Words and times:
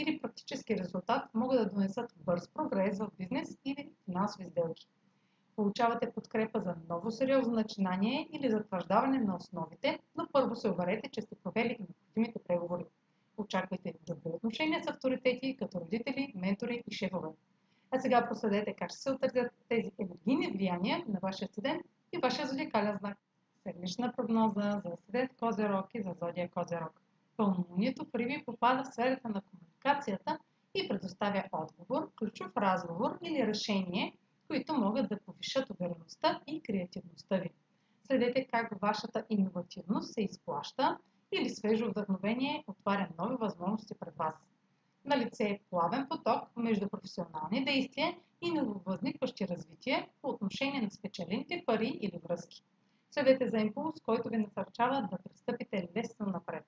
или 0.00 0.20
практически 0.20 0.76
резултат 0.76 1.34
могат 1.34 1.58
да 1.58 1.70
донесат 1.70 2.14
бърз 2.16 2.48
прогрес 2.48 2.98
в 2.98 3.10
бизнес 3.18 3.58
или 3.64 3.90
финансови 4.04 4.46
сделки. 4.46 4.88
Получавате 5.56 6.12
подкрепа 6.12 6.60
за 6.60 6.74
ново 6.88 7.10
сериозно 7.10 7.52
начинание 7.52 8.28
или 8.32 8.50
затвърждаване 8.50 9.18
на 9.18 9.36
основите, 9.36 9.98
но 10.16 10.26
първо 10.32 10.56
се 10.56 10.70
уверете, 10.70 11.10
че 11.10 11.22
сте 11.22 11.34
провели 11.34 11.76
необходимите 11.78 12.38
преговори. 12.48 12.84
Очаквайте 13.36 13.94
добри 14.06 14.30
отношения 14.32 14.84
с 14.84 14.86
авторитети, 14.86 15.56
като 15.56 15.80
родители, 15.80 16.32
ментори 16.36 16.82
и 16.86 16.94
шефове. 16.94 17.28
А 17.90 18.00
сега 18.00 18.28
проследете 18.28 18.74
как 18.74 18.90
ще 18.90 18.98
се 18.98 19.10
отразят 19.10 19.52
тези 19.68 19.92
енергийни 19.98 20.52
влияния 20.52 21.04
на 21.08 21.18
вашия 21.22 21.48
студент 21.48 21.82
и 22.12 22.18
вашия 22.18 22.46
зодиакален 22.46 22.96
знак. 22.98 23.18
Седмична 23.62 24.12
прогноза 24.16 24.82
за 24.84 24.96
студент 24.96 25.30
Козерог 25.40 25.86
и 25.94 26.02
за 26.02 26.14
зодия 26.20 26.50
Козерог. 26.50 27.00
Пълнолунието 27.36 28.04
в 28.04 28.14
Риби 28.14 28.42
попада 28.46 28.82
в 28.84 28.92
сферата 28.92 29.28
на 29.28 29.40
комуникацията 29.40 29.69
и 30.74 30.88
предоставя 30.88 31.44
отговор, 31.52 32.10
ключов 32.18 32.56
разговор 32.56 33.18
или 33.22 33.46
решение, 33.46 34.16
които 34.48 34.74
могат 34.74 35.08
да 35.08 35.20
повишат 35.26 35.70
увереността 35.70 36.40
и 36.46 36.62
креативността 36.62 37.36
ви. 37.36 37.50
Следете 38.06 38.46
как 38.52 38.80
вашата 38.82 39.24
иновативност 39.30 40.12
се 40.12 40.20
изплаща 40.20 40.98
или 41.32 41.50
свежо 41.50 41.90
вдъхновение 41.90 42.64
отваря 42.66 43.08
нови 43.18 43.36
възможности 43.36 43.94
пред 44.00 44.16
вас. 44.16 44.34
На 45.04 45.18
лице 45.18 45.44
е 45.44 45.60
плавен 45.70 46.06
поток 46.10 46.48
между 46.56 46.88
професионални 46.88 47.64
действия 47.64 48.16
и 48.42 48.50
нововъзникващи 48.50 49.48
развитие 49.48 50.08
по 50.22 50.28
отношение 50.28 50.82
на 50.82 50.90
спечелените 50.90 51.62
пари 51.66 51.98
или 52.00 52.20
връзки. 52.24 52.62
Следете 53.10 53.48
за 53.48 53.58
импулс, 53.58 54.00
който 54.00 54.28
ви 54.28 54.38
насърчава 54.38 55.08
да 55.10 55.18
пристъпите 55.18 55.88
лесно 55.96 56.26
напред. 56.26 56.64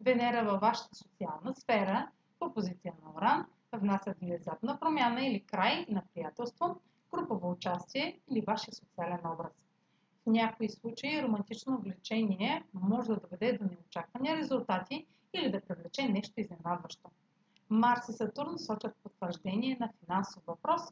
Венера 0.00 0.44
във 0.44 0.60
вашата 0.60 0.94
социална 0.94 1.54
сфера 1.54 2.10
по 2.50 2.54
позиция 2.54 2.94
на 3.02 3.10
Оран 3.16 3.46
внася 3.72 4.14
внезапна 4.20 4.78
промяна 4.80 5.26
или 5.26 5.40
край 5.40 5.86
на 5.88 6.02
приятелство, 6.14 6.80
групово 7.12 7.50
участие 7.50 8.20
или 8.30 8.40
вашия 8.40 8.74
социален 8.74 9.20
образ. 9.24 9.52
В 10.26 10.30
някои 10.30 10.68
случаи 10.68 11.22
романтично 11.22 11.78
влечение 11.78 12.64
може 12.74 13.08
да 13.08 13.20
доведе 13.20 13.58
до 13.58 13.64
неочаквани 13.64 14.36
резултати 14.36 15.06
или 15.34 15.50
да 15.50 15.60
привлече 15.60 16.08
нещо 16.08 16.40
изненадващо. 16.40 17.10
Марс 17.70 18.08
и 18.08 18.12
Сатурн 18.12 18.58
сочат 18.58 18.96
потвърждение 19.02 19.76
на 19.80 19.92
финансов 20.04 20.42
въпрос, 20.46 20.82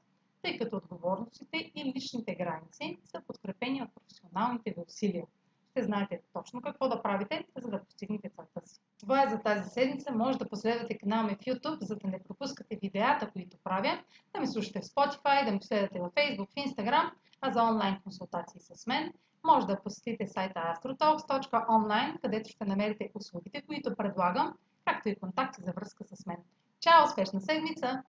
тъй 0.42 0.58
като 0.58 0.76
отговорностите 0.76 1.72
и 1.74 1.92
личните 1.96 2.34
граници 2.34 2.98
са 3.04 3.22
подкрепени 3.26 3.82
от 3.82 3.88
професионалните 3.94 4.70
ви 4.70 4.82
усилия– 4.86 5.24
ще 5.78 5.84
знаете 5.84 6.20
точно 6.32 6.62
какво 6.62 6.88
да 6.88 7.02
правите, 7.02 7.44
за 7.56 7.70
да 7.70 7.84
постигнете 7.84 8.30
целта 8.36 8.68
си. 8.68 8.80
Това 9.00 9.22
е 9.22 9.28
за 9.28 9.38
тази 9.38 9.70
седмица. 9.70 10.12
Може 10.12 10.38
да 10.38 10.48
последвате 10.48 10.98
канала 10.98 11.22
ми 11.22 11.34
в 11.34 11.38
YouTube, 11.38 11.84
за 11.84 11.96
да 11.96 12.08
не 12.08 12.22
пропускате 12.22 12.78
видеята, 12.82 13.30
които 13.30 13.56
правя, 13.64 14.02
да 14.34 14.40
ме 14.40 14.46
слушате 14.46 14.80
в 14.80 14.84
Spotify, 14.84 15.44
да 15.44 15.52
ме 15.52 15.58
последвате 15.58 16.00
в 16.00 16.10
Facebook, 16.10 16.50
в 16.50 16.54
Instagram, 16.54 17.10
а 17.40 17.52
за 17.52 17.62
онлайн 17.62 18.00
консултации 18.04 18.60
с 18.60 18.86
мен 18.86 19.12
може 19.44 19.66
да 19.66 19.82
посетите 19.82 20.26
сайта 20.26 20.60
astrotalks.online, 20.60 22.20
където 22.20 22.50
ще 22.50 22.64
намерите 22.64 23.10
услугите, 23.14 23.62
които 23.62 23.96
предлагам, 23.96 24.54
както 24.84 25.08
и 25.08 25.16
контакти 25.16 25.62
за 25.62 25.72
връзка 25.72 26.04
с 26.04 26.26
мен. 26.26 26.38
Чао! 26.80 27.04
Успешна 27.04 27.40
седмица! 27.40 28.02